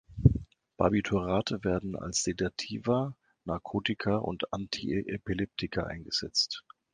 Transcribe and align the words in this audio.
Barbiturate 0.77 1.63
werden 1.63 1.95
als 1.95 2.23
Sedativa, 2.23 3.15
Narkotika 3.45 4.15
und 4.17 4.51
Antiepileptika 4.51 5.83
eingesetzt. 5.83 6.63